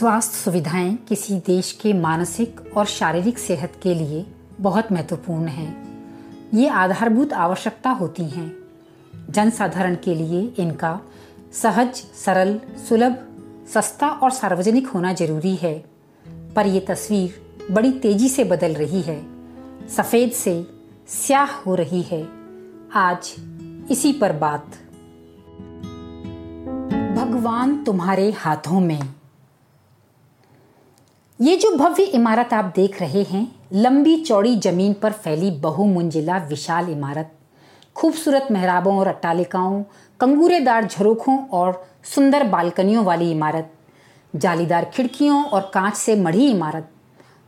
स्वास्थ्य 0.00 0.36
सुविधाएँ 0.36 0.96
किसी 0.96 1.34
देश 1.34 1.72
के 1.72 1.92
मानसिक 1.92 2.60
और 2.76 2.86
शारीरिक 2.86 3.38
सेहत 3.38 3.72
के 3.82 3.94
लिए 3.94 4.26
बहुत 4.60 4.92
महत्वपूर्ण 4.92 5.46
हैं। 5.46 5.88
ये 6.54 6.68
आधारभूत 6.68 7.32
आवश्यकता 7.32 7.90
होती 7.90 8.24
हैं। 8.24 8.56
जनसाधारण 9.30 9.94
के 9.94 10.14
लिए 10.14 10.54
इनका 10.58 11.00
सहज, 11.52 11.94
सरल, 11.94 12.60
सुलभ, 12.88 13.28
सस्ता 13.74 14.08
और 14.08 14.30
सार्वजनिक 14.30 14.86
होना 14.86 15.12
ज़रूरी 15.12 15.56
है। 15.56 15.84
पर 16.56 16.66
यह 16.66 16.84
तस्वीर 16.88 17.56
बड़ी 17.70 17.92
तेज़ी 17.92 18.28
से 18.28 18.44
बदल 18.44 18.74
रही 18.74 19.02
है। 19.02 19.26
सफ़ेद 19.88 20.30
से 20.30 20.66
स्याह 21.08 21.50
हो 21.50 21.74
रही 21.74 22.02
है। 22.02 22.28
आज 22.94 23.34
इसी 23.90 24.12
पर 24.12 24.32
बात। 24.32 24.66
भगवान 27.18 27.84
तुम्हारे 27.84 28.30
हाथों 28.30 28.80
में। 28.80 29.19
ये 31.40 31.54
जो 31.56 31.70
भव्य 31.76 32.02
इमारत 32.04 32.52
आप 32.52 32.72
देख 32.76 33.00
रहे 33.00 33.22
हैं, 33.22 33.46
लंबी 33.72 34.16
चौड़ी 34.20 34.54
ज़मीन 34.56 34.92
पर 34.92 35.12
फैली 35.12 35.50
बहुमंजिला 35.50 36.38
विशाल 36.38 36.88
इमारत। 36.88 37.32
खूबसूरत 37.96 38.48
मेहराबों 38.50 38.96
और 38.98 39.06
अट्टालिकाओं, 39.06 39.82
कंगूरेदार 40.20 40.86
झरोखों 40.86 41.38
और 41.48 41.82
सुंदर 42.04 42.44
बालकनियों 42.44 43.04
वाली 43.04 43.30
इमारत, 43.30 43.72
जालीदार 44.34 44.84
खिड़कियों 44.84 45.44
और 45.44 45.70
कांच 45.74 45.94
से 45.94 46.16
मढ़ी 46.16 46.50
इमारत, 46.50 46.90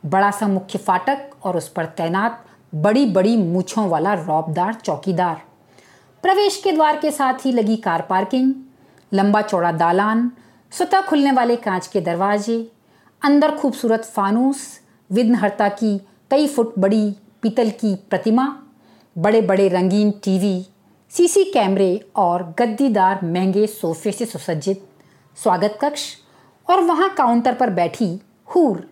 बड़ा 0.05 0.31
सा 0.31 0.49
मुख्य 0.49 0.79
फाटक 0.79 1.31
और 1.45 1.57
उस 1.57 1.69
पर 1.69 1.85
तैनात 1.87 2.45
बड़ी 2.73 3.07
बड़ी 3.07 3.37
मूछों 3.37 3.89
वाला 3.89 4.15
रौबदार 4.15 4.75
चौकीदार। 4.75 5.43
प्रवेश 6.25 6.61
के 6.65 6.73
द्वार 6.73 6.97
के 6.97 7.11
साथ 7.11 7.47
ही 7.47 7.53
लगी 7.53 7.77
कार 7.77 8.07
पार्किंग, 8.11 8.55
लंबा 9.13 9.43
चौड़ा 9.43 9.73
दालान, 9.73 10.31
स्वतः 10.73 11.01
खुलने 11.01 11.33
वाले 11.33 11.57
कांच 11.57 11.87
के 11.87 12.01
दरवाजे 12.01 12.71
अंदर 13.25 13.51
खूबसूरत 13.57 14.05
फानूस, 14.05 14.81
विघ्नहर्ता 15.11 15.69
की 15.69 15.99
कई 16.31 16.47
फुट 16.47 16.73
बड़ी 16.79 17.17
पीतल 17.43 17.71
की 17.71 17.95
प्रतिमा 17.95 18.63
बड़े 19.19 19.43
बड़े 19.43 19.69
रंगीन 19.69 20.11
टीवी, 20.11 20.67
सीसी 21.11 21.45
कैमरे 21.45 22.11
और 22.17 22.55
गद्दीदार 22.59 23.25
महँगे 23.25 23.67
सोफे 23.67 24.13
से 24.13 24.27
सुसज्जित 24.27 24.89
स्वागत 25.37 25.79
कक्ष 25.81 26.03
और 26.71 26.81
वहाँ 26.81 27.15
काउंटर 27.15 27.55
पर 27.55 27.71
बैठी 27.71 28.21
हूर। 28.57 28.89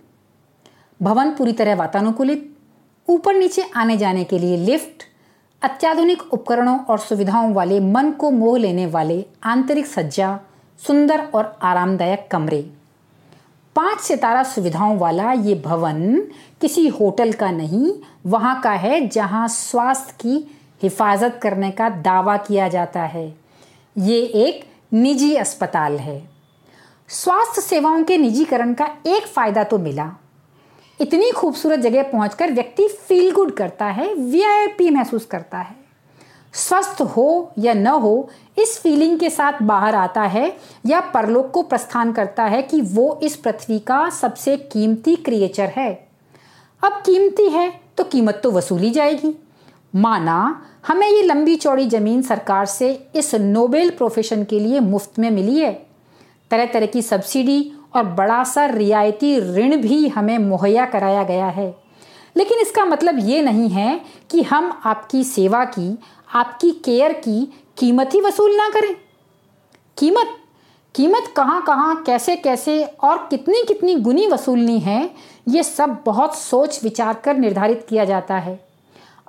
भवन 1.03 1.31
पूरी 1.31 1.53
तरह 1.53 1.75
वातानुकूलित, 1.75 2.57
ऊपर 3.09 3.35
नीचे 3.35 3.63
आने 3.77 3.97
जाने 3.97 4.25
के 4.25 4.39
लिए 4.39 4.57
लिफ्ट, 4.57 5.03
अत्याधुनिक 5.63 6.23
उपकरणों 6.35 6.79
और 6.79 6.99
सुविधाओं 6.99 7.53
वाले 7.55 7.81
मन 7.81 8.11
को 8.11 8.31
मोह 8.31 8.59
लेने 8.59 8.87
वाले 8.87 9.25
आंतरिक 9.45 9.87
सज्जा, 9.87 10.41
सुंदर 10.87 11.21
और 11.21 11.59
आरामदायक 11.63 12.29
कमरे। 12.31 12.80
पाँच 13.77 14.01
सितारा 14.01 14.43
सुविधाओं 14.43 14.97
वाला 14.99 15.33
ये 15.33 15.55
भवन 15.55 16.21
किसी 16.61 16.87
होटल 16.89 17.33
का 17.33 17.51
नहीं, 17.51 17.93
वहाँ 18.27 18.61
का 18.61 18.71
है 18.71 19.09
जहाँ 19.09 19.47
स्वास्थ्य 19.49 20.15
की 20.21 20.59
हिफाजत 20.83 21.39
करने 21.43 21.71
का 21.71 21.89
दावा 21.89 22.37
किया 22.37 22.69
जाता 22.69 23.03
है। 23.03 23.27
ये 23.97 24.21
एक 24.21 24.65
निजी 24.93 25.35
अस्पताल 25.35 25.99
है। 25.99 26.23
स्वास्थ्य 27.09 27.61
सेवाओं 27.61 28.05
के 28.05 28.17
निजीकरण 28.19 28.75
का 28.75 28.89
एक 29.07 29.27
फ़ायदा 29.27 29.65
तो 29.65 29.79
मिला। 29.79 30.11
इतनी 31.01 31.31
खूबसूरत 31.31 31.79
जगह 31.79 32.03
पहुंचकर 32.03 32.53
व्यक्ति 32.53 32.89
फील 32.89 33.33
गुड 33.33 33.57
करता 33.57 33.87
है 33.87 34.15
वीआईपी 34.15 34.91
महसूस 34.91 35.27
करता 35.27 35.59
है। 35.59 35.80
स्वस्थ 36.55 37.01
हो 37.17 37.53
या 37.59 37.75
न 37.75 37.87
हो, 37.87 38.29
इस 38.59 38.79
फीलिंग 38.83 39.19
के 39.19 39.31
साथ 39.31 39.63
बाहर 39.63 39.95
आता 39.95 40.23
है 40.23 40.57
या 40.87 41.01
परलोक 41.01 41.51
को 41.51 41.63
प्रस्थान 41.63 42.13
करता 42.13 42.45
है 42.45 42.63
कि 42.63 42.81
वो 42.81 43.21
इस 43.23 43.37
पृथ्वी 43.37 43.79
का 43.79 44.09
सबसे 44.11 44.57
कीमती 44.57 45.17
क्रिएचर 45.17 45.73
है। 45.77 45.93
अब 46.83 46.93
कीमती 47.07 47.49
है 47.49 47.81
तो 47.97 48.05
कीमत 48.05 48.41
तो 48.43 48.51
वसूली 48.51 48.91
जाएगी। 48.91 49.35
माना, 49.95 50.63
हमें 50.87 51.09
ये 51.09 51.23
लंबी 51.23 51.57
चौड़ी 51.57 51.87
ज़मीन 51.87 52.23
सरकार 52.23 52.67
से 52.67 52.93
इस 53.15 53.35
नोबेल 53.35 53.91
प्रोफेशन 53.91 54.45
के 54.45 54.61
लिए 54.61 54.81
मुफ़्त 54.81 55.19
में 55.19 55.31
मिली 55.31 55.59
है। 55.59 55.73
तरह 56.51 56.67
तरह 56.67 56.87
की 56.87 57.03
सब्सिडी 57.03 57.73
और 57.97 58.05
बड़ा 58.05 58.43
सा 58.45 58.67
रियायती 58.67 59.39
ऋण 59.57 59.77
भी 59.77 60.09
हमें 60.09 60.39
मुहैया 60.39 60.87
कराया 60.87 61.23
गया 61.23 61.47
है। 61.47 61.75
लेकिन 62.37 62.59
इसका 62.59 62.85
मतलब 62.85 63.19
ये 63.19 63.43
नहीं 63.43 63.69
है 63.69 64.01
कि 64.31 64.43
हम 64.43 64.81
आपकी 64.85 65.25
सेवा 65.25 65.65
की 65.65 65.99
आपकी 66.31 66.71
केयर 66.85 67.13
की 67.15 67.45
कीमत 67.79 68.15
ही 68.15 68.21
वसूल 68.21 68.57
ना 68.57 68.69
करें। 68.71 68.95
कीमत 69.97 70.37
कीमत 70.95 71.33
कहाँ 71.37 71.61
कहाँ, 71.63 72.03
कैसे 72.03 72.37
कैसे 72.37 72.83
और 72.85 73.27
कितनी 73.31 73.63
कितनी 73.65 73.95
गुनी 73.97 74.27
वसूलनी 74.27 74.79
है, 74.81 75.11
ये 75.49 75.63
सब 75.63 75.97
बहुत 76.07 76.37
सोच 76.39 76.83
विचार 76.85 77.15
कर 77.25 77.37
निर्धारित 77.37 77.87
किया 77.89 78.05
जाता 78.05 78.37
है। 78.37 78.59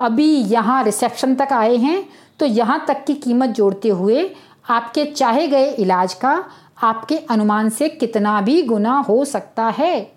अभी 0.00 0.26
यहाँ 0.26 0.82
रिसेप्शन 0.84 1.34
तक 1.34 1.52
आए 1.52 1.76
हैं 1.76 2.08
तो 2.40 2.46
यहाँ 2.46 2.84
तक 2.88 3.04
की 3.06 3.14
कीमत 3.16 3.50
जोड़ते 3.50 3.88
हुए 3.88 4.30
आपके 4.70 5.04
चाहे 5.06 5.46
गए 5.48 5.70
इलाज 5.72 6.14
का 6.14 6.32
आपके 6.82 7.16
अनुमान 7.30 7.68
से 7.70 7.88
कितना 7.90 8.40
भी 8.40 8.62
गुना 8.62 8.96
हो 9.00 9.24
सकता 9.24 9.68
है, 9.68 10.12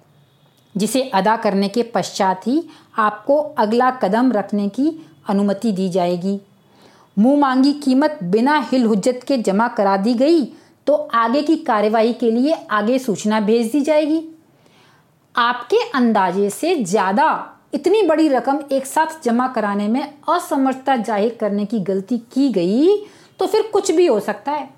जिसे 0.75 1.01
अदा 1.09 1.35
करने 1.37 1.67
के 1.69 1.83
पश्चात 1.85 2.47
ही 2.47 2.63
आपको 2.97 3.37
अगला 3.37 3.91
कदम 3.93 4.31
रखने 4.31 4.67
की 4.69 4.89
अनुमति 5.29 5.71
दी 5.71 5.89
जाएगी। 5.89 6.39
मुँह 7.17 7.39
मांगी 7.39 7.71
कीमत 7.73 8.17
बिना 8.23 8.57
हिल 8.71 8.85
हुज्जत 8.85 9.19
के 9.27 9.37
जमा 9.39 9.67
करा 9.67 9.95
दी 9.97 10.13
गई 10.13 10.43
तो 10.87 10.93
आगे 11.15 11.41
की 11.41 11.55
कार्यवाही 11.57 12.13
के 12.13 12.31
लिए 12.31 12.53
आगे 12.71 12.99
सूचना 12.99 13.39
भेज 13.41 13.71
दी 13.71 13.81
जाएगी। 13.81 14.21
आपके 15.35 15.77
अंदाजे 15.89 16.49
से 16.49 16.75
ज़्यादा 16.75 17.27
इतनी 17.73 18.01
बड़ी 18.03 18.27
रकम 18.29 18.59
एक 18.71 18.85
साथ 18.85 19.23
जमा 19.23 19.47
कराने 19.47 19.87
में 19.87 20.01
असमर्थता 20.29 20.95
ज़ाहिर 20.97 21.37
करने 21.39 21.65
की 21.65 21.79
गलती 21.81 22.17
की 22.33 22.49
गई 22.51 22.97
तो 23.39 23.47
फिर 23.47 23.69
कुछ 23.73 23.91
भी 23.91 24.05
हो 24.05 24.19
सकता 24.19 24.51
है। 24.51 24.69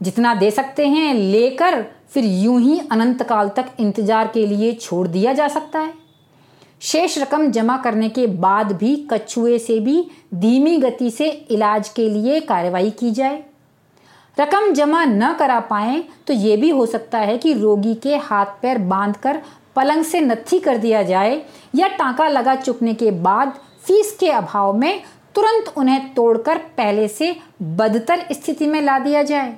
जितना 0.00 0.34
दे 0.34 0.50
सकते 0.50 0.86
हैं, 0.86 1.14
लेकर 1.14 1.82
फिर 2.08 2.24
यूँ 2.24 2.60
ही 2.60 2.78
अनंत 2.92 3.22
काल 3.22 3.48
तक 3.48 3.70
इंतज़ार 3.80 4.28
के 4.28 4.46
लिए 4.46 4.72
छोड़ 4.74 5.06
दिया 5.08 5.32
जा 5.32 5.48
सकता 5.48 5.78
है। 5.78 5.92
शेष 6.84 7.16
रकम 7.18 7.50
जमा 7.50 7.76
करने 7.76 8.08
के 8.08 8.26
बाद 8.26 8.72
भी 8.72 8.94
कछुए 9.10 9.58
से 9.58 9.78
भी 9.80 9.96
धीमी 10.34 10.76
गति 10.78 11.10
से 11.10 11.28
इलाज 11.50 11.88
के 11.88 12.08
लिए 12.08 12.40
कार्रवाई 12.40 12.90
की 12.90 13.10
जाए। 13.10 13.42
रकम 14.36 14.72
जमा 14.72 15.04
न 15.04 15.32
करा 15.32 15.58
पाए 15.60 16.02
तो 16.26 16.34
ये 16.34 16.56
भी 16.56 16.70
हो 16.70 16.86
सकता 16.86 17.18
है 17.18 17.38
कि 17.38 17.52
रोगी 17.54 17.94
के 17.94 18.16
हाथ 18.16 18.46
पैर 18.62 18.78
बांधकर 18.84 19.40
पलंग 19.76 20.04
से 20.04 20.20
नत्थी 20.20 20.58
कर 20.58 20.78
दिया 20.78 21.02
जाए 21.02 21.42
या 21.74 21.88
टांका 21.88 22.28
लगा 22.28 22.54
चुकने 22.56 22.94
के 22.94 23.10
बाद 23.10 23.58
फ़ीस 23.86 24.16
के 24.20 24.30
अभाव 24.30 24.72
में 24.72 25.02
तुरंत 25.34 25.72
उन्हें 25.76 26.12
तोड़कर 26.14 26.58
पहले 26.76 27.08
से 27.08 27.36
बदतर 27.62 28.26
स्थिति 28.32 28.66
में 28.66 28.80
ला 28.82 28.98
दिया 28.98 29.22
जाए। 29.22 29.56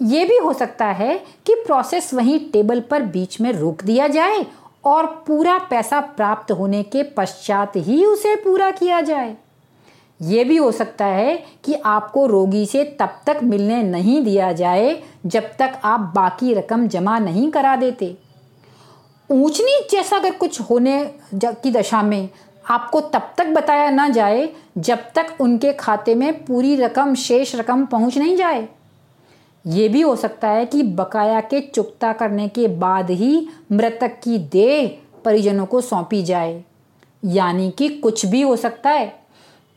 ये 0.00 0.24
भी 0.24 0.36
हो 0.36 0.52
सकता 0.52 0.86
है 0.86 1.16
कि 1.46 1.54
प्रोसेस 1.66 2.12
वहीं 2.14 2.38
टेबल 2.50 2.80
पर 2.80 3.02
बीच 3.02 3.40
में 3.40 3.52
रोक 3.52 3.82
दिया 3.82 4.08
जाए 4.08 4.44
और 4.84 5.06
पूरा 5.26 5.58
पैसा 5.70 6.00
प्राप्त 6.00 6.52
होने 6.52 6.82
के 6.82 7.02
पश्चात 7.16 7.76
ही 7.76 8.04
उसे 8.04 8.34
पूरा 8.36 8.70
किया 8.70 9.00
जाए। 9.00 9.36
ये 10.20 10.44
भी 10.44 10.56
हो 10.56 10.70
सकता 10.72 11.04
है 11.04 11.36
कि 11.64 11.74
आपको 11.74 12.26
रोगी 12.26 12.64
से 12.66 12.84
तब 13.00 13.20
तक 13.26 13.40
मिलने 13.42 13.82
नहीं 13.82 14.22
दिया 14.24 14.52
जाए, 14.52 15.02
जब 15.26 15.42
तक 15.58 15.80
आप 15.84 16.12
बाकी 16.14 16.54
रकम 16.54 16.86
जमा 16.88 17.18
नहीं 17.18 17.50
करा 17.50 17.76
देते। 17.76 18.16
ऊंच 19.30 19.60
नीच 19.60 19.90
जैसा 19.92 20.16
अगर 20.16 20.34
कुछ 20.34 20.60
होने 20.60 21.04
की 21.34 21.70
दशा 21.70 22.02
में 22.02 22.28
आपको 22.64 23.00
तब 23.00 23.32
तक 23.38 23.46
बताया 23.46 23.90
ना 23.90 24.08
जाए, 24.08 24.48
जब 24.78 24.98
तक 25.14 25.36
उनके 25.40 25.72
खाते 25.72 26.14
में 26.14 26.44
पूरी 26.44 26.74
रकम, 26.76 27.14
शेष 27.14 27.54
रकम 27.56 27.84
पहुँच 27.86 28.18
नहीं 28.18 28.36
जाए। 28.36 28.68
ये 29.66 29.88
भी 29.88 30.00
हो 30.00 30.16
सकता 30.16 30.48
है 30.48 30.66
कि 30.66 30.82
बकाया 30.82 31.40
के 31.40 31.60
चुकता 31.60 32.12
करने 32.12 32.48
के 32.48 32.68
बाद 32.68 33.10
ही 33.10 33.48
मृतक 33.72 34.20
की 34.24 34.38
देह 34.38 34.98
परिजनों 35.24 35.66
को 35.66 35.80
सौंपी 35.80 36.22
जाए। 36.22 36.64
यानी 37.24 37.70
कि 37.70 37.88
कुछ 37.88 38.26
भी 38.26 38.40
हो 38.42 38.56
सकता 38.56 38.90
है। 38.90 39.20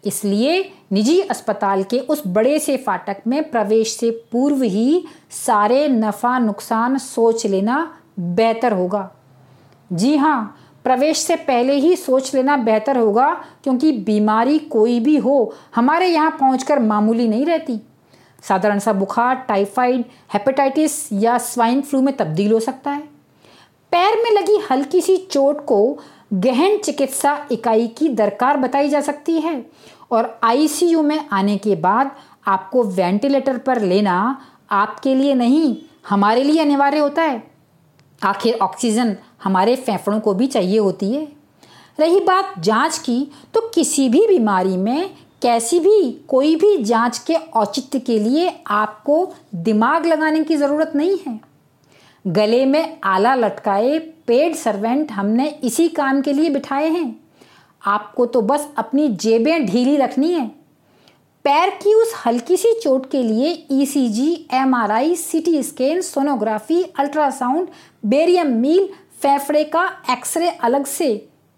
इसलिए 0.03 0.71
निजी 0.91 1.19
अस्पताल 1.21 1.83
के 1.83 1.99
उस 1.99 2.23
बड़े 2.27 2.59
से 2.59 2.77
फाटक 2.77 3.17
में 3.27 3.51
प्रवेश 3.51 3.95
से 3.97 4.11
पूर्व 4.31 4.63
ही 4.63 5.03
सारे 5.31 5.87
नफ़ा 5.87 6.39
नुकसान 6.39 6.97
सोच 6.97 7.45
लेना 7.45 7.97
बेहतर 8.19 8.73
होगा। 8.73 9.09
जी 9.93 10.15
हाँ 10.15 10.57
प्रवेश 10.83 11.17
से 11.17 11.35
पहले 11.35 11.73
ही 11.73 11.95
सोच 11.95 12.35
लेना 12.35 12.57
बेहतर 12.57 12.97
होगा, 12.97 13.33
क्योंकि 13.63 13.91
बीमारी 13.91 14.59
कोई 14.59 14.99
भी 14.99 15.17
हो, 15.17 15.53
हमारे 15.75 16.07
यहाँ 16.07 16.31
पहुँच 16.31 16.71
मामूली 16.71 17.27
नहीं 17.27 17.45
रहती। 17.45 17.79
साधारण 18.47 18.79
सा 18.79 18.93
बुखार, 18.93 19.35
टाइफाइड, 19.35 20.03
हेपेटाइटिस 20.33 21.11
या 21.13 21.37
स्वाइन 21.37 21.81
फ्लू 21.81 22.01
में 22.01 22.15
तब्दील 22.17 22.51
हो 22.51 22.59
सकता 22.59 22.91
है। 22.91 23.01
पैर 23.91 24.17
में 24.23 24.31
लगी 24.31 24.57
हल्की 24.71 25.01
सी 25.01 25.17
चोट 25.17 25.65
को 25.65 25.97
गहन 26.33 26.77
चिकित्सा 26.77 27.37
इकाई 27.51 27.87
की 27.87 28.09
दरकार 28.09 28.57
बताई 28.57 28.89
जा 28.89 29.01
सकती 29.01 29.39
है 29.39 29.65
और 30.11 30.39
आईसीयू 30.43 31.01
में 31.01 31.27
आने 31.31 31.57
के 31.57 31.75
बाद 31.75 32.11
आपको 32.47 32.83
वेंटिलेटर 32.83 33.57
पर 33.57 33.81
लेना 33.81 34.41
आपके 34.71 35.15
लिए 35.15 35.33
नहीं, 35.33 35.75
हमारे 36.09 36.43
लिए 36.43 36.61
अनिवार्य 36.61 36.97
होता 36.97 37.21
है। 37.21 37.43
आखिर 38.23 38.57
ऑक्सीजन 38.61 39.15
हमारे 39.43 39.75
फेफड़ों 39.75 40.19
को 40.19 40.33
भी 40.33 40.47
चाहिए 40.47 40.77
होती 40.77 41.11
है। 41.11 41.27
रही 41.99 42.19
बात 42.19 42.53
जाँच 42.59 42.97
की 42.97 43.31
तो 43.53 43.61
किसी 43.73 44.07
भी 44.09 44.25
बीमारी 44.27 44.77
में 44.77 45.15
कैसी 45.43 45.79
भी 45.79 46.11
कोई 46.27 46.55
भी 46.55 46.75
जाँच 46.83 47.17
के 47.17 47.33
औचित्य 47.33 47.99
के 47.99 48.17
लिए 48.19 48.51
आपको 48.67 49.33
दिमाग 49.55 50.05
लगाने 50.05 50.43
की 50.43 50.55
ज़रूरत 50.57 50.91
नहीं 50.95 51.17
है। 51.27 51.39
गले 52.25 52.65
में 52.65 52.99
आला 53.03 53.35
लटकाए 53.35 53.97
पेड 54.27 54.55
सर्वेंट 54.55 55.11
हमने 55.11 55.47
इसी 55.63 55.87
काम 55.89 56.21
के 56.21 56.33
लिए 56.33 56.49
बिठाए 56.49 56.87
हैं। 56.89 57.15
आपको 57.85 58.25
तो 58.25 58.41
बस 58.41 58.67
अपनी 58.77 59.07
जेबें 59.17 59.65
ढीली 59.65 59.97
रखनी 59.97 60.31
है। 60.33 60.47
पैर 61.45 61.69
की 61.83 61.93
उस 61.93 62.13
हल्की 62.25 62.57
सी 62.57 62.73
चोट 62.83 63.09
के 63.11 63.23
लिए 63.23 63.67
ECG, 63.71 64.47
MRI, 64.53 65.15
CT 65.15 65.61
scan 65.63 66.01
sonography 66.01 66.81
ultrasound 66.99 67.67
barium 68.05 68.55
meal 68.57 68.89
फेफड़े 69.21 69.63
का 69.63 69.89
एक्सरे 70.11 70.49
अलग 70.49 70.85
से 70.85 71.09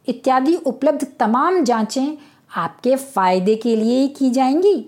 इत्यादि 0.07 0.55
उपलब्ध 0.55 1.07
तमाम 1.19 1.63
जांचें 1.63 2.17
आपके 2.55 2.95
फ़ायदे 2.95 3.55
के 3.55 3.75
लिए 3.75 3.99
ही 3.99 4.07
की 4.07 4.29
जाएँगी। 4.29 4.85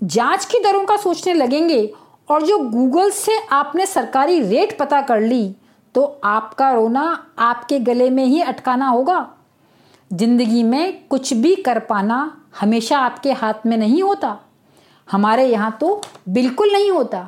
जाँच 0.00 0.44
की 0.44 0.58
दरों 0.58 0.84
का 0.84 0.96
सोचने 0.96 1.34
लगेंगे 1.34 1.84
और 2.28 2.42
जो 2.42 2.58
गूगल 2.60 3.10
से 3.10 3.38
आपने 3.52 3.86
सरकारी 3.86 4.40
रेट 4.40 4.78
पता 4.78 5.00
कर 5.00 5.20
ली 5.20 5.54
तो 5.94 6.04
आपका 6.24 6.70
रोना 6.72 7.02
आपके 7.38 7.78
गले 7.80 8.10
में 8.10 8.24
ही 8.24 8.40
अटकाना 8.42 8.88
होगा। 8.88 9.26
ज़िंदगी 10.10 10.62
में 10.62 11.06
कुछ 11.08 11.32
भी 11.34 11.54
कर 11.56 11.78
पाना 11.78 12.18
हमेशा 12.60 12.98
आपके 12.98 13.32
हाथ 13.32 13.66
में 13.66 13.76
नहीं 13.76 14.02
होता। 14.02 14.38
हमारे 15.08 15.46
यहाँ 15.46 15.76
तो 15.80 16.00
बिल्कुल 16.28 16.72
नहीं 16.72 16.90
होता। 16.90 17.18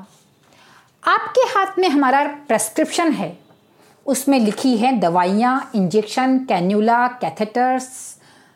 आपके 1.03 1.41
हाथ 1.49 1.79
में 1.79 1.89
हमारा 1.89 2.25
प्रेस्क्रिप्शन 2.49 3.13
है। 3.13 3.37
उसमें 4.07 4.39
लिखी 4.41 4.77
है 4.77 4.93
दवाइयाँ 5.01 5.71
injection 5.75 6.39
cannula 6.39 7.07
catheters 7.21 7.89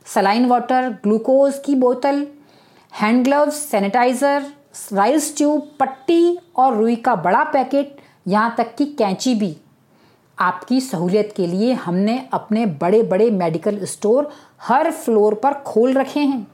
saline 0.07 0.47
water 0.47 0.89
glucose 1.03 1.59
की 1.65 1.75
बोतल 1.75 2.27
hand 2.93 3.25
gloves 3.25 3.55
sanitizer 3.71 4.47
Ryle's 4.93 5.37
tube 5.37 5.69
पट्टी 5.81 6.39
और 6.57 6.77
रुई 6.77 6.97
का 6.97 7.15
बड़ा 7.17 7.43
पैकेट, 7.45 7.97
यहाँ 8.29 8.55
तक 8.59 8.75
कि 8.75 8.85
कैंची 8.99 9.35
भी। 9.35 9.57
आपकी 10.39 10.81
सहूलियत 10.81 11.33
के 11.37 11.47
लिए 11.47 11.73
हमने 11.75 12.19
अपने 12.33 12.67
बड़े 12.67 13.03
बड़े 13.03 13.31
मेडिकल 13.33 13.85
स्टोर 13.85 14.31
हर 14.63 14.91
फ्लोर 14.93 15.35
पर 15.35 15.55
खोल 15.63 15.93
रखे 15.93 16.21
हैं। 16.21 16.47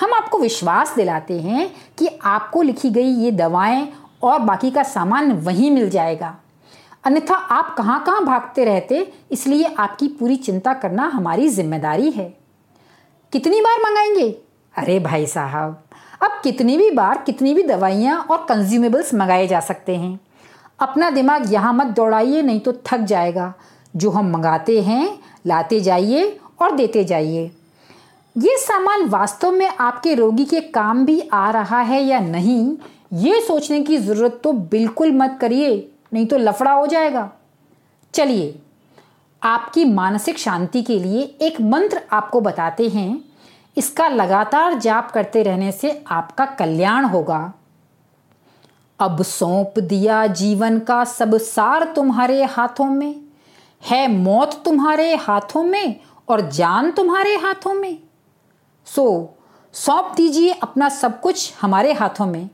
हम 0.00 0.14
आपको 0.14 0.38
विश्वास 0.38 0.94
दिलाते 0.96 1.38
हैं 1.40 1.70
कि 1.98 2.08
आपको 2.24 2.62
लिखी 2.62 2.90
गई 2.90 3.12
ये 3.14 3.30
दवाएँ 3.32 3.86
और 4.22 4.38
बाकी 4.40 4.70
का 4.70 4.82
सामान 4.84 5.32
वहीं 5.34 5.70
मिल 5.70 5.88
जाएगा। 5.90 6.34
अन्यथा 7.04 7.34
आप 7.34 7.74
कहाँ 7.78 8.02
कहाँ 8.04 8.24
भागते 8.24 8.64
रहते, 8.64 9.06
इसलिए 9.30 9.74
आपकी 9.74 10.08
पूरी 10.10 10.36
चिंता 10.38 10.72
करना 10.74 11.06
हमारी 11.08 11.48
ज़िम्मेदारी 11.50 12.10
है। 12.10 12.34
कितनी 13.32 13.60
बार 13.60 13.78
मंगाएँगे? 13.80 14.28
अरे 14.74 14.98
भाई 14.98 15.26
साहब, 15.26 15.82
अब 16.22 16.40
कितनी 16.44 16.76
भी 16.78 16.90
बार 16.90 17.18
कितनी 17.18 17.54
भी 17.54 17.62
दवाइयाँ 17.62 18.18
और 18.20 18.44
कंज्यूमेबल्स 18.48 19.12
मंगाए 19.14 19.46
जा 19.46 19.60
सकते 19.60 19.96
हैं। 19.96 20.18
अपना 20.80 21.10
दिमाग 21.10 21.52
यहाँ 21.52 21.72
मत 21.74 21.86
दौड़ाइए, 21.86 22.42
नहीं 22.42 22.60
तो 22.60 22.72
थक 22.86 23.00
जाएगा। 23.00 23.52
जो 23.96 24.10
हम 24.10 24.30
मंगाते 24.30 24.80
हैं, 24.80 25.18
लाते 25.46 25.80
जाइए 25.80 26.38
और 26.60 26.72
देते 26.72 27.04
जाइए। 27.04 27.50
ये 28.36 28.56
सामान 28.58 29.04
वास्तव 29.04 29.50
में 29.50 29.66
आपके 29.68 30.14
रोगी 30.14 30.44
के 30.44 30.60
काम 30.60 31.04
भी 31.06 31.20
आ 31.32 31.50
रहा 31.50 31.80
है 31.80 32.02
या 32.02 32.20
नहीं, 32.20 32.76
ये 33.12 33.40
सोचने 33.40 33.80
की 33.82 33.98
ज़रूरत 33.98 34.40
तो 34.44 34.52
बिल्कुल 34.52 35.12
मत 35.12 35.38
करिए, 35.40 35.88
नहीं 36.12 36.26
तो 36.26 36.38
लफड़ा 36.38 36.72
हो 36.72 36.86
जाएगा। 36.86 37.30
चलिए 38.14 38.54
आपकी 39.46 39.84
मानसिक 39.84 40.38
शांति 40.38 40.82
के 40.82 40.98
लिए 40.98 41.20
एक 41.22 41.60
मंत्र 41.60 42.00
आपको 42.12 42.40
बताते 42.40 42.88
हैं। 42.88 43.24
इसका 43.76 44.08
लगातार 44.08 44.74
जाप 44.74 45.10
करते 45.10 45.42
रहने 45.42 45.72
से 45.72 46.04
आपका 46.06 46.44
कल्याण 46.44 47.04
होगा। 47.04 47.52
अब 49.00 49.22
सौंप 49.22 49.78
दिया 49.78 50.26
जीवन 50.26 50.78
का 50.78 51.04
सब 51.04 51.36
सार 51.36 51.84
तुम्हारे 51.84 52.44
हाथों 52.44 52.86
में। 52.86 53.20
है 53.84 54.12
मौत 54.12 54.62
तुम्हारे 54.64 55.14
हाथों 55.14 55.62
में 55.64 56.00
और 56.28 56.40
जान 56.40 56.90
तुम्हारे 56.90 57.36
हाथों 57.36 57.74
में। 57.74 57.98
सो, 58.86 59.34
सौंप 59.72 60.14
दीजिए 60.16 60.52
अपना 60.52 60.88
सब 60.88 61.20
कुछ 61.20 61.54
हमारे 61.60 61.92
हाथों 61.92 62.26
में। 62.26 62.50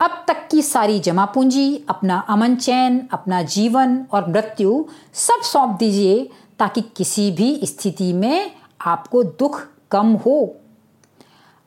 अब 0.00 0.24
तक 0.28 0.46
की 0.50 0.62
सारी 0.62 0.98
जमा 0.98 1.24
पूंजी, 1.24 1.84
अपना 1.88 2.18
अमन 2.28 2.54
चैन, 2.56 3.00
अपना 3.12 3.42
जीवन 3.44 4.04
और 4.12 4.28
मृत्यु 4.30 4.84
सब 5.14 5.42
सौंप 5.42 5.76
दीजिए 5.78 6.28
ताकि 6.58 6.80
किसी 6.96 7.30
भी 7.30 7.60
स्थिति 7.64 8.12
में 8.12 8.50
आपको 8.80 9.22
दुख 9.22 9.60
कम 9.90 10.12
हो। 10.16 10.56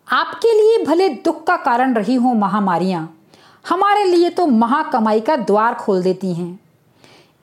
आपके 0.08 0.54
लिए 0.54 0.84
भले 0.86 1.10
दुख 1.10 1.44
का 1.44 1.58
कारण 1.58 1.94
रही 1.94 2.16
हो 2.16 2.34
महामारियाँ, 2.34 3.04
हमारे 3.66 4.04
लिए 4.04 4.30
तो 4.30 4.48
महाकमाई 4.48 5.20
का 5.20 5.36
द्वार 5.36 5.74
खोल 5.74 6.02
देती 6.04 6.34
हैं। 6.34 6.60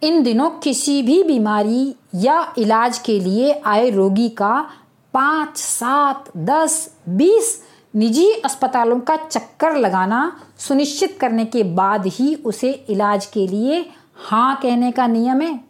इन 0.03 0.23
दिनों 0.23 0.51
किसी 0.63 1.03
भी 1.03 1.23
बीमारी 1.23 1.95
या 2.15 2.55
इलाज 2.59 2.99
के 2.99 3.19
लिए 3.21 3.53
आए 3.67 3.89
रोगी 3.91 4.29
का 4.29 4.71
पाँच, 5.15 5.57
सात, 5.57 6.25
दस, 6.37 6.95
बीस 7.09 7.61
निजी 7.95 8.33
अस्पतालों 8.35 8.99
का 9.01 9.17
चक्कर 9.17 9.77
लगाना 9.77 10.21
सुनिश्चित 10.59 11.19
करने 11.21 11.45
के 11.45 11.63
बाद 11.63 12.07
ही 12.07 12.35
उसे 12.35 12.71
इलाज 12.91 13.27
के 13.27 13.47
लिए 13.47 13.85
हाँ 14.17 14.59
कहने 14.63 14.91
का 14.93 15.07
नियम 15.07 15.41
है। 15.41 15.61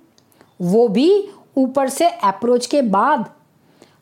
वो 0.61 0.89
भी 0.89 1.29
ऊपर 1.57 1.89
से 1.89 2.09
अप्रोच 2.09 2.67
के 2.67 2.83
बाद। 2.83 3.25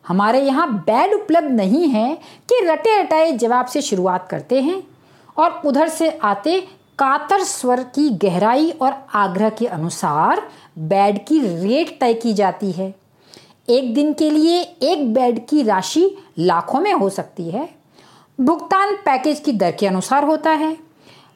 हमारे 0.07 0.41
यहाँ 0.41 0.71
बेड 0.79 1.13
उपलब्ध 1.13 1.47
नहीं 1.47 1.87
है 1.87 2.15
कि 2.49 2.63
रटे 2.65 3.01
रटाए 3.01 3.31
जवाब 3.31 3.65
से 3.65 3.81
शुरुआत 3.81 4.27
करते 4.29 4.61
हैं 4.61 4.83
और 5.37 5.61
उधर 5.65 5.89
से 5.89 6.09
आते 6.09 6.59
कातर 6.99 7.43
स्वर 7.43 7.83
की 7.95 8.09
गहराई 8.09 8.69
और 8.71 8.93
आग्रह 9.13 9.49
के 9.49 9.65
अनुसार 9.67 10.41
बेड 10.79 11.25
की 11.25 11.39
रेट 11.39 11.99
तय 11.99 12.13
की 12.13 12.33
जाती 12.33 12.71
है। 12.71 12.93
एक 13.69 13.93
दिन 13.93 14.13
के 14.13 14.29
लिए 14.29 14.61
एक 14.61 15.13
बेड 15.13 15.45
की 15.47 15.63
राशि 15.63 16.17
लाखों 16.39 16.79
में 16.79 16.93
हो 16.93 17.09
सकती 17.09 17.49
है। 17.49 17.76
भुगतान 18.39 18.95
पैकेज 18.95 19.39
की 19.39 19.51
दर 19.51 19.71
के 19.71 19.87
अनुसार 19.87 20.23
होता 20.23 20.51
है। 20.51 20.75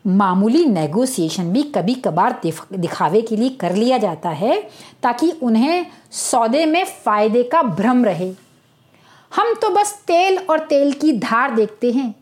मामूली 0.08 0.66
नेगोशिएशन 0.66 1.52
भी 1.54 1.64
कभी 1.76 1.94
कभार 1.96 2.40
दिखावे 2.46 3.22
के 3.22 3.36
लिए 3.36 3.50
कर 3.52 3.76
लिया 3.76 3.98
जाता 3.98 4.30
है, 4.30 4.62
ताकि 5.04 5.32
उन्हें 5.44 5.86
सौदे 6.12 6.66
में 6.66 6.84
फ़ायदे 6.86 7.44
का 7.44 7.62
भ्रम 7.64 8.06
रहे। 8.06 8.32
हम 9.32 9.54
तो 9.54 9.70
बस 9.70 9.94
तेल 10.08 10.38
और 10.40 10.60
तेल 10.60 10.94
की 10.94 11.14
धार 11.14 11.56
देखते 11.56 11.92
हैं। 11.92 12.14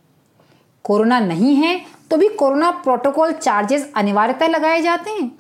कोरोना 0.86 1.20
नहीं 1.20 1.56
है 1.56 1.80
तो 2.12 2.18
भी 2.18 2.28
कोरोना 2.30 2.72
प्रोटोकॉल 2.74 3.32
चार्जेस 3.32 3.92
अनिवार्यता 3.96 4.48
लगाए 4.48 4.82
जाते 4.82 5.10
हैं। 5.12 5.32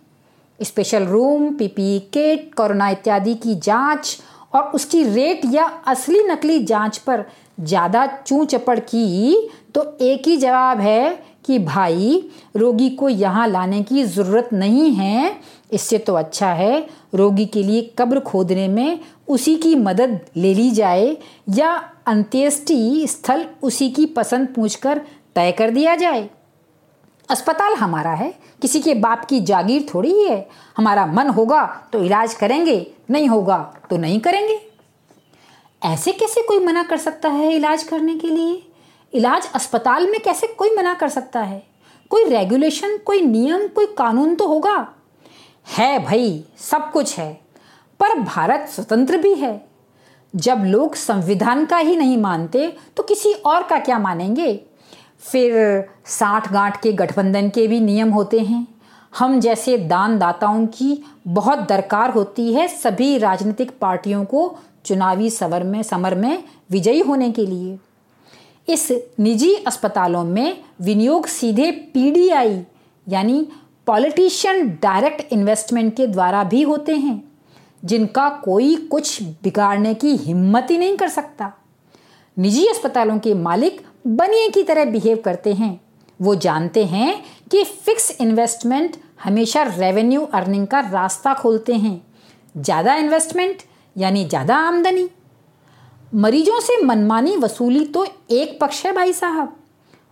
Special 0.60 1.04
room 1.04 1.54
PPE 1.54 2.00
kit, 2.13 2.54
corona 2.56 2.90
इत्यादि 2.90 3.36
की 3.36 3.56
जाँच 3.56 4.18
और 4.54 4.72
उसकी 4.75 5.04
रेट 5.06 5.42
या 5.46 5.66
असली 5.88 6.24
नकली 6.24 6.63
जाँच 6.63 6.98
पर 6.98 7.25
ज़्यादा 7.60 8.06
चूँ 8.18 8.46
चपड़ 8.46 8.80
की 8.82 9.50
तो 9.75 9.84
एक 10.01 10.28
ही 10.28 10.38
जवाब 10.38 10.80
है 10.80 11.30
कि 11.46 11.58
भाई, 11.60 12.30
रोगी 12.58 12.89
को 12.89 13.10
यहाँ 13.10 13.48
लाने 13.48 13.82
की 13.84 14.04
ज़रूरत 14.06 14.50
नहीं 14.54 14.89
है। 14.92 15.36
इससे 15.72 15.98
तो 15.98 16.13
अच्छा 16.16 16.51
है, 16.54 16.88
रोगी 17.16 17.46
के 17.46 17.63
लिए 17.63 17.82
कब्र 18.00 18.20
खोदने 18.20 18.68
में 18.68 19.00
उसी 19.28 19.56
की 19.56 19.75
मदद 19.78 20.20
ले 20.38 20.54
ली 20.54 20.70
जाए 20.72 21.16
या 21.50 21.75
अंत्येष्टि 22.08 23.08
स्थल 23.08 23.46
उसी 23.63 23.89
की 23.89 24.06
पसंद 24.08 24.48
पूछकर 24.48 25.01
तय 25.36 25.51
कर 25.51 25.70
दिया 25.70 25.96
जाए। 25.96 26.30
अस्पताल 27.30 27.74
हमारा 27.74 28.12
है, 28.12 28.34
किसी 28.62 28.80
के 28.82 28.94
बाप 28.96 29.25
की 29.25 29.39
जागीर 29.42 29.86
थोड़ी 29.94 30.12
ही 30.12 30.25
है। 30.25 30.48
हमारा 30.78 31.06
मन 31.08 31.28
होगा 31.30 31.66
तो 31.94 32.04
इलाज 32.04 32.34
करेंगे, 32.34 32.86
नहीं 33.12 33.28
होगा 33.28 33.58
तो 33.89 33.98
नहीं 33.98 34.20
करेंगे। 34.20 34.60
ऐसे 35.82 36.12
कैसे 36.12 36.42
कोई 36.42 36.60
मना 36.60 36.84
कर 36.84 36.98
सकता 36.98 37.30
है 37.30 37.52
इलाज 37.54 37.84
करने 37.84 38.16
के 38.16 38.28
लिए? 38.28 38.64
इलाज 39.14 39.50
अस्पताल 39.56 40.08
में 40.08 40.20
कैसे 40.20 40.48
कोई 40.50 40.76
मना 40.76 40.94
कर 40.94 41.10
सकता 41.10 41.42
है? 41.42 41.64
कोई 42.12 42.24
रेगुलेशन 42.24 42.98
कोई 42.98 43.22
नियम, 43.22 43.68
कोई 43.68 43.86
कानून 43.98 44.36
तो 44.36 44.48
होगा? 44.48 44.88
है 45.68 46.00
भाई, 46.06 46.44
सब 46.60 46.92
कुछ 46.92 47.18
है, 47.20 47.34
पर 48.00 48.20
भारत 48.20 48.68
स्वतंत्र 48.70 49.18
भी 49.18 49.34
है। 49.34 49.70
जब 50.34 50.64
लोग 50.66 50.96
संविधान 50.96 51.66
का 51.66 51.78
ही 51.78 51.96
नहीं 51.96 52.18
मानते 52.18 52.68
तो 52.98 53.04
किसी 53.04 53.34
और 53.34 53.64
का 53.64 53.80
क्या 53.80 54.00
मानेंगे? 54.00 54.54
फिर 55.22 55.90
साठ 56.06 56.52
गांठ 56.54 56.82
के 56.82 56.94
गठबंधन 56.94 57.50
के 57.50 57.68
भी 57.68 57.80
नियम 57.80 58.10
होते 58.10 58.40
हैं। 58.40 58.68
हम 59.14 59.40
जैसे 59.40 59.78
दानदाताओं 59.78 60.66
की 60.68 61.04
बहुत 61.28 61.60
दरकार 61.60 62.10
होती 62.10 62.54
है 62.54 62.68
सभी 62.68 63.18
राजनीतिक 63.18 63.78
पार्टियों 63.80 64.26
को 64.26 64.58
चुनावी 64.86 65.30
सवर 65.30 65.64
में, 65.64 65.82
समर 65.84 66.16
में 66.16 66.44
विजयी 66.72 67.00
होने 67.00 67.32
के 67.32 67.46
लिए। 67.46 67.78
इस 68.68 68.92
निजी 69.20 69.54
अस्पतालों 69.58 70.24
में 70.24 70.58
विनियोग 70.82 71.28
सीधे 71.28 71.72
पीडीआई, 71.94 72.62
यानी 73.08 73.48
पॉलिटिशियन 73.88 74.70
डायरेक्ट 74.82 75.34
इन्वेस्टमेंट 75.34 75.96
के 75.96 76.08
द्वारा 76.08 76.44
भी 76.44 76.62
होते 76.62 76.96
हैं, 76.96 77.24
जिनका 77.84 78.30
कोई 78.44 78.76
कुछ 78.92 79.22
बिगाड़ने 79.44 79.94
की 79.94 80.16
हिम्मत 80.18 80.68
ही 80.72 80.78
नहीं 80.78 80.98
कर 80.98 81.10
सकता। 81.10 81.52
निजी 82.38 82.66
अस्पतालों 82.68 83.18
के 83.20 83.34
मालिक 83.34 83.82
बनिए 84.08 84.50
की 84.50 84.64
तरह 84.64 84.86
बिहेव 84.86 85.22
करते 85.26 85.54
हैं। 85.54 85.80
वो 86.20 86.36
जानते 86.36 86.84
हैं 86.86 87.22
कि 87.52 87.64
फिक्स 87.64 88.16
इन्वेस्टमेंट 88.22 88.96
हमेशा 89.24 89.64
रेवेन्यू 89.70 90.22
अर्निंग 90.24 90.68
का 90.68 90.80
रास्ता 90.82 91.34
खोलते 91.34 91.74
हैं। 91.74 92.02
ज़्यादा 92.56 92.96
इन्वेस्टमेंट 92.96 93.62
यानी 93.96 94.24
ज़्यादा 94.25 94.55
आमदनी। 94.58 95.10
मरीजों 96.13 96.60
से 96.60 96.81
मनमानी 96.84 97.36
वसूली 97.38 97.86
तो 97.86 98.05
एक 98.31 98.58
पक्ष 98.62 98.86
है 98.86 98.91
भाई 98.93 99.13
साहब। 99.13 99.55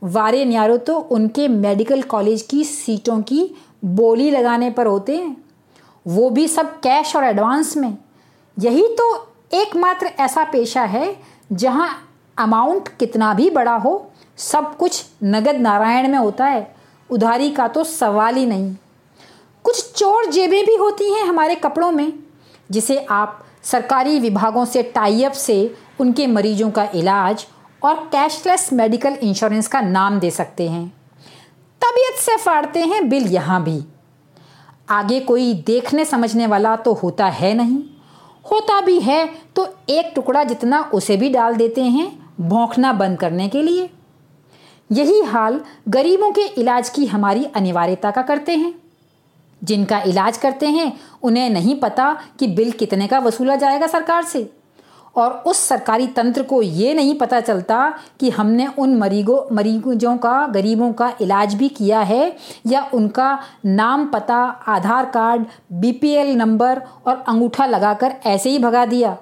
वारे 0.02 0.44
न्यारो 0.46 0.78
तो 0.80 0.98
उनके 1.12 1.48
मेडिकल 1.48 2.02
कॉलेज 2.06 2.42
की 2.42 2.64
सीटों 2.64 3.22
की 3.22 3.50
बोली 3.86 4.30
लगाने 4.32 4.70
पर 4.72 4.88
होते 4.88 5.16
हैं। 5.16 5.36
वो 6.06 6.30
भी 6.30 6.48
सब 6.48 6.80
कैश 6.80 7.16
और 7.16 7.24
एडवांस 7.24 7.76
में। 7.78 7.98
यही 8.58 8.88
तो 9.00 9.14
एकमात्र 9.54 10.12
ऐसा 10.20 10.44
पेशा 10.44 10.84
है 10.84 11.16
जहाँ 11.52 11.90
अमाउंट 12.38 12.88
कितना 13.00 13.34
भी 13.34 13.50
बड़ा 13.50 13.76
हो, 13.76 14.12
सब 14.38 14.76
कुछ 14.78 15.06
नगद 15.24 15.56
नारायण 15.58 16.08
में 16.08 16.18
होता 16.18 16.46
है। 16.46 16.76
उधारी 17.10 17.50
का 17.50 17.68
तो 17.68 17.84
सवाल 17.84 18.36
ही 18.36 18.46
नहीं। 18.46 18.76
कुछ 19.66 19.92
चोर 19.94 20.26
जेबें 20.26 20.66
भी 20.66 20.76
होती 20.76 21.12
हैं 21.14 21.24
हमारे 21.26 21.56
कपड़ों 21.58 21.92
में, 21.92 22.14
जिसे 22.72 22.98
आप 23.02 23.44
सरकारी 23.68 24.20
विभागों 24.20 24.66
से 24.66 24.84
टाइप 24.84 25.32
से 25.32 25.76
उनके 26.00 26.28
मरीजों 26.28 26.70
का 26.72 26.88
इलाज 26.96 27.46
और 27.84 27.96
कैशलेस 28.12 28.72
मेडिकल 28.74 29.14
इंश्योरेंस 29.14 29.68
का 29.68 29.82
नाम 29.82 30.20
दे 30.20 30.32
सकते 30.32 30.70
हैं। 30.70 30.88
तबीयत 31.82 32.20
से 32.20 32.38
फाड़ते 32.38 32.82
हैं 32.82 33.08
बिल 33.10 33.28
यहाँ 33.28 33.64
भी। 33.64 33.84
आगे 34.90 35.20
कोई 35.20 35.54
देखने 35.68 36.06
समझने 36.06 36.48
वाला 36.48 36.76
तो 36.76 36.94
होता 36.94 37.26
है 37.26 37.54
नहीं। 37.54 37.84
होता 38.52 38.80
भी 38.82 39.00
है 39.00 39.26
तो 39.56 39.68
एक 39.90 40.12
टुकड़ा 40.16 40.44
जितना 40.44 40.82
उसे 40.94 41.18
भी 41.18 41.30
डाल 41.30 41.56
देते 41.56 41.84
हैं 41.84 42.08
भौंकना 42.40 42.94
बंद 42.94 43.20
करने 43.20 43.48
के 43.50 43.62
लिए। 43.62 43.90
यही 44.92 45.22
हाल 45.22 45.60
गरीबों 45.90 46.32
के 46.32 46.46
इलाज 46.58 46.90
की 46.90 47.06
हमारी 47.06 47.46
अनिवार्यता 47.46 48.12
का 48.12 48.22
करते 48.22 48.56
हैं। 48.56 48.74
जिनका 49.64 50.00
इलाज 50.00 50.38
करते 50.38 50.66
हैं, 50.66 51.00
उन्हें 51.24 51.50
नहीं 51.50 51.80
पता 51.80 52.18
कि 52.40 52.48
बिल 52.48 52.72
कितने 52.72 53.08
का 53.08 53.20
वसूला 53.20 53.56
जाएगा 53.56 53.88
सरकार 53.88 54.24
से। 54.24 54.54
और 55.16 55.32
उस 55.32 55.58
सरकारी 55.58 56.08
तंत्र 56.08 56.44
को 56.44 56.62
ये 56.62 56.94
नहीं 56.94 57.16
पता 57.16 57.40
चलता 57.40 58.00
कि 58.20 58.30
हमने 58.30 58.68
उन 58.68 58.96
मरीजों 58.96 59.56
मरीजों 59.56 60.18
का, 60.18 60.48
गरीबों 60.48 60.94
का 60.94 61.14
इलाज 61.22 61.54
भी 61.54 61.70
किया 61.70 62.00
है 62.00 62.36
या 62.68 62.90
उनका 62.94 63.40
नाम 63.66 64.06
पता, 64.06 64.38
आधार 64.68 65.06
कार्ड, 65.06 65.46
बीपीएल 65.74 66.36
नंबर 66.36 66.82
और 67.08 67.26
अंगूठा 67.28 67.66
लगाकर 67.66 68.14
ऐसे 68.26 68.50
ही 68.50 68.60
भगा 68.60 68.86
दिया। 68.86 69.18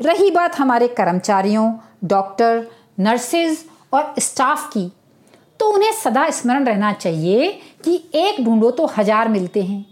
रही 0.00 0.30
बात 0.30 0.58
हमारे 0.58 0.88
कर्मचारियों, 0.88 1.72
डॉक्टर 2.04 2.66
नर्सेज 3.00 3.64
और 3.92 4.14
स्टाफ 4.18 4.68
की 4.68 4.92
तो 5.60 5.68
उन्हें 5.68 5.92
सदा 5.94 6.28
स्मरण 6.30 6.64
रहना 6.64 6.92
चाहिए 6.92 7.50
कि 7.84 7.94
एक 8.14 8.44
ढूंढो 8.44 8.70
तो 8.70 8.86
हज़ार 8.96 9.28
मिलते 9.28 9.62
हैं। 9.62 9.84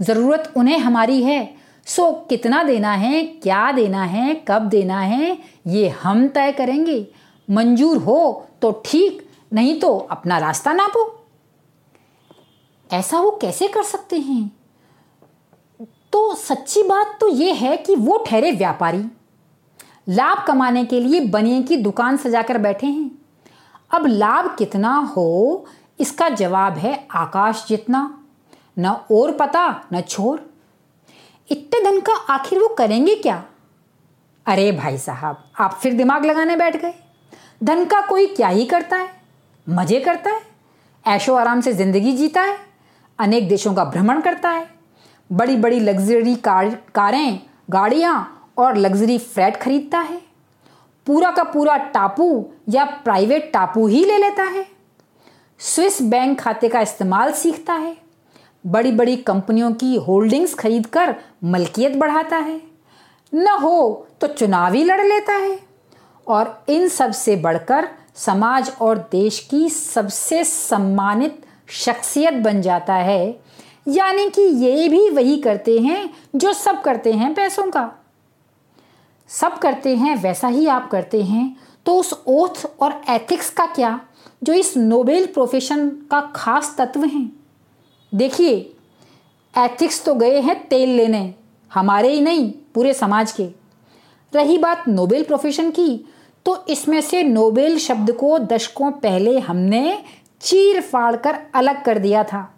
ज़रूरत 0.00 0.52
उन्हें 0.56 0.78
हमारी 0.78 1.22
है। 1.22 1.54
सो 1.86 2.10
कितना 2.28 2.62
देना 2.62 2.92
है, 2.92 3.22
क्या 3.22 3.70
देना 3.72 4.04
है, 4.04 4.34
कब 4.48 4.62
देना 4.62 5.00
है, 5.00 5.38
ये 5.66 5.88
हम 5.88 6.26
तय 6.28 6.52
करेंगे। 6.52 7.06
मंजूर 7.48 7.96
हो 7.96 8.46
तो 8.62 8.70
ठीक, 8.86 9.26
नहीं 9.52 9.78
तो 9.80 9.96
अपना 10.10 10.38
रास्ता 10.38 10.72
नापो। 10.72 11.12
ऐसा 12.90 13.20
वो 13.20 13.30
कैसे 13.42 13.68
कर 13.68 13.82
सकते 13.82 14.16
हैं? 14.16 14.50
तो 16.12 16.34
सच्ची 16.34 16.82
बात 16.82 17.16
तो 17.20 17.28
ये 17.28 17.52
है 17.52 17.76
कि 17.76 17.94
वो 17.94 18.16
ठहरे 18.26 18.50
व्यापारी। 18.52 19.04
लाभ 20.08 20.44
कमाने 20.46 20.84
के 20.84 21.00
लिए 21.00 21.20
बनिए 21.20 21.62
की 21.62 21.76
दुकान 21.76 22.16
सजाकर 22.16 22.58
बैठे 22.58 22.86
हैं। 22.86 23.10
अब 23.90 24.06
लाभ 24.06 24.56
कितना 24.58 24.96
हो, 24.96 25.66
इसका 26.00 26.28
जवाब 26.28 26.72
है 26.72 27.08
आकाश 27.10 27.66
जितना। 27.68 28.22
न 28.78 28.86
और 28.86 29.32
पता, 29.32 29.88
न 29.92 30.00
छोर। 30.00 30.50
इतने 31.50 31.84
धन 31.84 32.00
का 32.00 32.12
आखिर 32.12 32.58
वो 32.58 32.68
करेंगे 32.68 33.14
क्या? 33.14 33.44
अरे 34.46 34.72
भाई 34.72 34.98
साहब, 34.98 35.44
आप 35.60 35.78
फिर 35.82 35.94
दिमाग 35.94 36.24
लगाने 36.24 36.56
बैठ 36.56 36.76
गए। 36.76 36.94
धन 37.64 37.84
का 37.84 38.00
कोई 38.06 38.26
क्या 38.26 38.48
ही 38.48 38.64
करता 38.64 38.96
है? 38.96 39.08
मज़े 39.68 40.00
करता 40.00 40.30
है? 40.30 40.42
ऐशो 41.06 41.34
आराम 41.34 41.60
से 41.60 41.72
ज़िंदगी 41.72 42.12
जीता 42.12 42.42
है? 42.42 42.58
अनेक 43.18 43.48
देशों 43.48 43.74
का 43.74 43.84
भ्रमण 43.84 44.20
करता 44.20 44.50
है? 44.50 44.70
बड़ी 45.32 45.56
बड़ी 45.56 45.80
लग्जरी 45.80 46.34
कार, 46.34 46.78
कारें, 46.94 47.40
गाड़ियाँ 47.70 48.52
और 48.58 48.76
लग्जरी 48.76 49.18
फ्लैट 49.18 49.56
खरीदता 49.56 49.98
है? 49.98 50.25
पूरा 51.06 51.30
का 51.30 51.42
पूरा 51.42 51.76
टापू 51.76 52.46
या 52.68 52.84
प्राइवेट 52.84 53.50
टापू 53.52 53.86
ही 53.86 54.04
ले 54.04 54.18
लेता 54.18 54.42
है। 54.42 54.66
स्विस 55.58 56.02
बैंक 56.02 56.40
खाते 56.40 56.68
का 56.68 56.80
इस्तेमाल 56.80 57.32
सीखता 57.32 57.72
है। 57.72 57.96
बड़ी 58.66 58.92
बड़ी 58.92 59.16
कंपनियों 59.16 59.72
की 59.72 59.96
होल्डिंग्स 59.96 60.54
खरीदकर 60.54 61.14
मलकियत 61.44 61.96
बढ़ाता 61.96 62.36
है। 62.36 62.62
न 63.34 63.48
हो 63.48 64.06
तो 64.20 64.26
चुनाव 64.26 64.74
लड़ 64.74 65.00
लेता 65.00 65.32
है। 65.32 65.60
और 66.28 66.64
इन 66.68 66.88
सबसे 66.88 67.36
बढ़कर 67.36 67.88
समाज 68.14 68.72
और 68.80 68.98
देश 68.98 69.48
की 69.50 69.68
सबसे 69.70 70.44
सम्मानित 70.44 71.42
शख्सियत 71.68 72.34
बन 72.34 72.62
जाता 72.62 72.94
है। 72.94 73.40
यानी 73.88 74.28
कि 74.30 74.42
ये 74.42 74.88
भी 74.88 75.10
वही 75.10 75.36
करते 75.36 75.78
हैं 75.78 76.10
जो 76.36 76.52
सब 76.52 76.82
करते 76.82 77.12
हैं 77.12 77.34
पैसों 77.34 77.70
का। 77.70 78.05
सब 79.30 79.58
करते 79.58 79.94
हैं, 79.96 80.16
वैसा 80.16 80.48
ही 80.48 80.66
आप 80.66 80.90
करते 80.90 81.22
हैं 81.22 81.56
तो 81.86 81.96
उस 81.96 82.12
ओथ 82.26 82.64
और 82.80 83.00
एथिक्स 83.10 83.50
का 83.50 83.66
क्या? 83.66 84.00
जो 84.42 84.52
इस 84.52 84.76
नोबेल 84.76 85.26
प्रोफेशन 85.26 85.88
का 86.10 86.20
खास 86.36 86.74
तत्व 86.78 87.04
हैं। 87.04 87.30
देखिए 88.12 88.54
एथिक्स 89.54 90.04
तो 90.04 90.14
गए 90.14 90.40
हैं 90.40 90.56
तेल 90.68 90.96
लेने, 90.96 91.34
हमारे 91.70 92.12
ही 92.12 92.20
नहीं, 92.20 92.50
पूरे 92.74 92.92
समाज 92.94 93.32
के। 93.32 93.48
रही 94.32 94.58
बात 94.58 94.88
नोबेल 94.88 95.22
प्रोफेशन 95.24 95.70
की 95.70 96.04
तो 96.46 96.56
इसमें 96.68 97.00
से 97.00 97.22
नोबेल 97.22 97.78
शब्द 97.78 98.10
को 98.12 98.38
दशकों 98.38 98.90
पहले 98.92 99.38
हमने 99.38 99.98
चीर 100.40 100.80
फाड़ 100.80 101.16
कर 101.16 101.38
अलग 101.54 101.82
कर 101.84 101.98
दिया 101.98 102.24
था। 102.24 102.48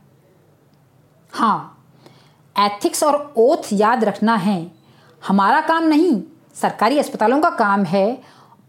हाँ 1.33 1.87
एथिक्स 2.57 3.03
और 3.03 3.35
ओथ 3.37 3.73
याद 3.73 4.05
रखना 4.05 4.35
है। 4.37 4.61
हमारा 5.23 5.61
काम 5.61 5.85
नहीं 5.85 6.21
सरकारी 6.61 6.99
अस्पतालों 6.99 7.41
का 7.41 7.50
काम 7.50 7.85
है, 7.85 8.12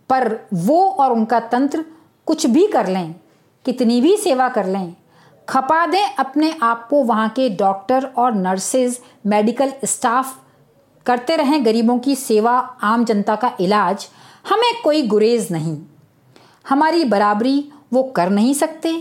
पर 0.09 0.39
वो 0.53 0.83
और 0.83 1.11
उनका 1.11 1.39
तंत्र 1.39 1.85
कुछ 2.27 2.45
भी 2.45 2.67
कर 2.67 2.87
लें, 2.87 3.15
कितनी 3.65 3.99
भी 4.01 4.15
सेवा 4.17 4.49
कर 4.49 4.65
लें, 4.65 4.95
खपा 5.49 5.85
दें 5.85 6.15
अपने 6.15 6.53
आप 6.61 6.87
को 6.87 7.03
वहाँ 7.03 7.29
के 7.29 7.49
डॉक्टर 7.49 8.05
और 8.17 8.33
नर्सेज 8.33 8.99
मेडिकल 9.25 9.73
स्टाफ, 9.85 10.35
करते 11.05 11.35
रहें 11.35 11.65
गरीबों 11.65 11.97
की 11.99 12.15
सेवा, 12.15 12.57
आम 12.81 13.05
जनता 13.05 13.35
का 13.35 13.51
इलाज, 13.59 14.07
हमें 14.49 14.81
कोई 14.83 15.01
गुरेज 15.07 15.47
नहीं। 15.51 15.77
हमारी 16.69 17.03
बराबरी 17.05 17.71
वो 17.93 18.03
कर 18.03 18.29
नहीं 18.29 18.53
सकते। 18.53 18.91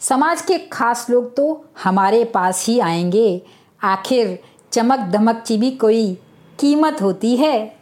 समाज 0.00 0.42
के 0.42 0.58
खास 0.58 1.06
लोग 1.10 1.34
तो 1.36 1.64
हमारे 1.84 2.24
पास 2.24 2.66
ही 2.66 2.78
आएँगे। 2.80 3.42
आखिर 3.82 4.38
चमक 4.72 4.98
धमक 5.10 5.42
की 5.46 5.56
भी 5.58 5.70
कोई 5.70 6.12
कीमत 6.58 7.02
होती 7.02 7.36
है? 7.36 7.81